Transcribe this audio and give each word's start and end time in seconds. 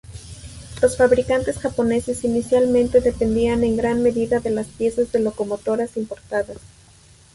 Los 0.81 0.97
fabricantes 0.97 1.59
japoneses 1.59 2.23
inicialmente 2.23 3.01
dependían 3.01 3.63
en 3.63 3.77
gran 3.77 4.01
medida 4.01 4.39
de 4.39 4.49
las 4.49 4.65
piezas 4.65 5.11
de 5.11 5.19
locomotoras 5.19 5.95
importadas. 5.95 6.57